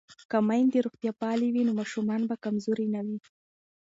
[0.29, 3.17] که میندې روغتیا پالې وي نو ماشومان به کمزوري نه وي.